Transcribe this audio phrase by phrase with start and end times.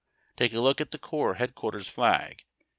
[0.35, 2.43] Take a look at the corps headquarters flag.